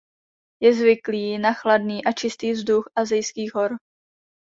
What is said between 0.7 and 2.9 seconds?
zvyklý na chladný a čistý vzduch